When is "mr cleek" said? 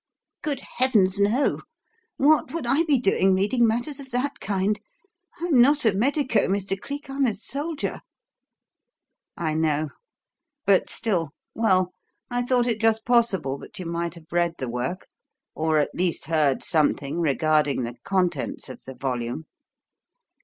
6.47-7.07